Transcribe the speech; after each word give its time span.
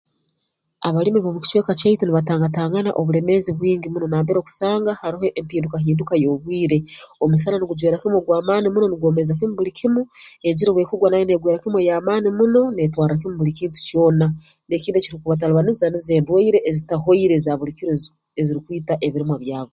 Abalimi 0.87 1.19
b'omu 1.21 1.39
kicweka 1.43 1.73
kyaitu 1.79 2.03
nibatangatangana 2.05 2.89
obulemeezi 2.99 3.49
bwingi 3.53 3.87
muno 3.89 4.05
nambere 4.09 4.37
okusanga 4.39 4.89
haroho 5.01 5.27
empindukahinduka 5.39 6.13
y'obwire 6.23 6.77
omusana 7.23 7.55
nugujwera 7.57 8.01
kimu 8.01 8.15
ogw'amaani 8.19 8.67
muno 8.71 8.85
nugwomeeza 8.89 9.33
kimu 9.39 9.53
buli 9.57 9.71
kimu 9.79 10.01
ejura 10.47 10.69
obu 10.71 10.81
ekugwa 10.81 11.07
nayo 11.09 11.23
neegwera 11.25 11.61
kimu 11.63 11.77
ey'amaani 11.79 12.29
muno 12.37 12.61
netwarra 12.75 13.15
kimu 13.19 13.35
buli 13.39 13.51
kintu 13.57 13.77
kyoona 13.85 14.27
n'ekindi 14.67 14.97
ekirukubatalibaniza 14.99 15.85
nizo 15.89 16.11
endwaire 16.17 16.59
ezitahoire 16.69 17.33
eza 17.39 17.51
buli 17.59 17.71
kiro 17.77 17.91
ezirukwita 18.39 18.93
ebirimwa 19.05 19.37
byabo 19.43 19.69